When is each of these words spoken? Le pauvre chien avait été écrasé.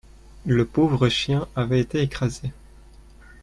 Le 0.47 0.65
pauvre 0.65 1.09
chien 1.09 1.47
avait 1.55 1.79
été 1.79 2.01
écrasé. 2.01 2.51